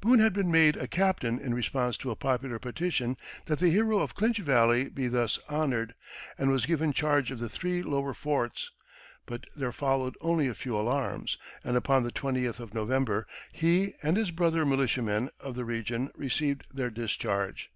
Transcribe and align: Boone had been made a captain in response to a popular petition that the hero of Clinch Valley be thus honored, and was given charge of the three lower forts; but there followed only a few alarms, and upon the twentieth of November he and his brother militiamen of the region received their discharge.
Boone 0.00 0.18
had 0.18 0.32
been 0.32 0.50
made 0.50 0.76
a 0.76 0.88
captain 0.88 1.38
in 1.38 1.54
response 1.54 1.96
to 1.96 2.10
a 2.10 2.16
popular 2.16 2.58
petition 2.58 3.16
that 3.44 3.60
the 3.60 3.70
hero 3.70 4.00
of 4.00 4.12
Clinch 4.12 4.38
Valley 4.38 4.88
be 4.88 5.06
thus 5.06 5.38
honored, 5.48 5.94
and 6.36 6.50
was 6.50 6.66
given 6.66 6.92
charge 6.92 7.30
of 7.30 7.38
the 7.38 7.48
three 7.48 7.80
lower 7.80 8.12
forts; 8.12 8.72
but 9.24 9.44
there 9.54 9.70
followed 9.70 10.16
only 10.20 10.48
a 10.48 10.52
few 10.56 10.76
alarms, 10.76 11.38
and 11.62 11.76
upon 11.76 12.02
the 12.02 12.10
twentieth 12.10 12.58
of 12.58 12.74
November 12.74 13.24
he 13.52 13.94
and 14.02 14.16
his 14.16 14.32
brother 14.32 14.66
militiamen 14.66 15.30
of 15.38 15.54
the 15.54 15.64
region 15.64 16.10
received 16.16 16.64
their 16.74 16.90
discharge. 16.90 17.70